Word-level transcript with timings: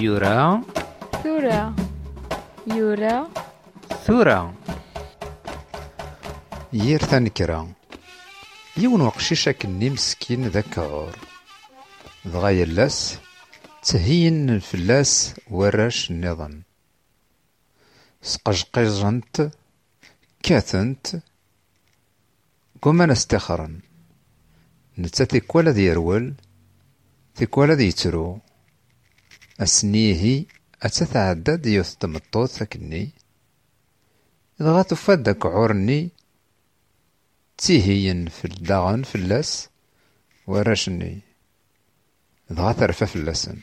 يورا 0.00 0.62
ثورة 1.24 1.76
يورا 2.66 3.28
ثورة 4.06 4.54
يير 6.72 7.00
تنكرا 7.00 7.72
يون 8.76 9.00
وقشيش 9.00 9.48
أكني 9.48 9.90
مسكين 9.90 10.46
ذاك 10.48 10.78
عور 10.78 11.18
دغا 12.24 12.48
يلاس 12.48 13.18
تهين 13.82 14.50
الفلاس 14.50 15.34
وراش 15.50 16.10
النظام 16.10 16.62
سقجقجنت 18.22 19.50
كاثنت 20.42 21.06
قوما 22.82 23.06
نستخرن 23.06 23.80
نتا 24.98 25.24
تيكوالا 25.24 25.70
ذي 25.70 25.84
يرول 25.84 26.34
أسنيهي 29.60 30.44
أتا 30.82 31.04
تعدد 31.04 31.66
يوث 31.66 31.94
تمطوط 31.94 32.48
ثكني 32.48 33.10
دغا 34.60 34.82
تفاد 34.82 35.22
داك 35.22 35.46
عورني 35.46 36.10
تيهين 37.58 38.28
في 38.28 38.44
الدغن 38.44 39.02
فلاس 39.02 39.68
وراشني 40.46 41.20
دغا 42.50 42.72
ترفى 42.72 43.06
فلاسن 43.06 43.60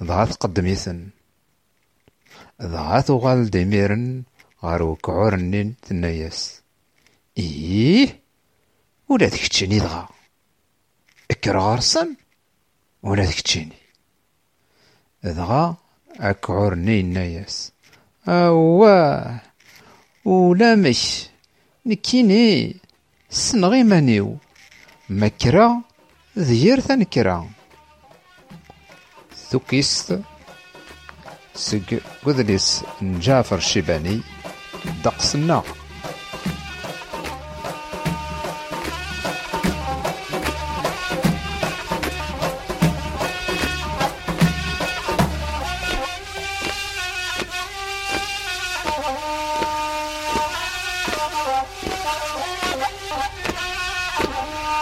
دغا 0.00 0.24
تقدميثن 0.24 1.08
دغا 2.60 3.00
تغال 3.00 3.50
ديميرن 3.50 4.22
غار 4.62 4.82
وكعورني 4.82 5.74
تناياس 5.82 6.62
إيه 7.38 8.20
ولا 9.08 9.28
تكتشني 9.28 9.78
دغا 9.78 10.08
اكر 11.30 11.58
غارسن 11.58 12.16
دغا 15.24 15.76
أكعورني 16.20 17.00
الناياس 17.00 17.72
أواه 18.28 19.40
ولا 20.24 20.74
مش 20.74 21.26
نكيني 21.86 22.76
سنغي 23.30 23.82
مانيو 23.84 24.36
مكرا 25.10 25.80
ذير 26.38 26.80
ثنكرا 26.80 27.48
ثوكيست 29.50 30.20
سق 31.54 32.00
قذليس 32.24 32.84
نجافر 33.02 33.56
الشيباني 33.56 34.20
دقسنا 35.04 35.62